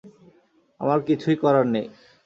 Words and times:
আমার 0.81 0.99
কিছুই 1.07 1.37
করার 1.43 1.65
নেই! 1.67 1.87